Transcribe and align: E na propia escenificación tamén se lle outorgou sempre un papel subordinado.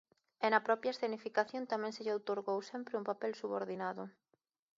E 0.45 0.47
na 0.53 0.65
propia 0.67 0.93
escenificación 0.95 1.63
tamén 1.71 1.91
se 1.95 2.03
lle 2.05 2.15
outorgou 2.17 2.59
sempre 2.71 2.97
un 2.99 3.07
papel 3.09 3.31
subordinado. 3.41 4.03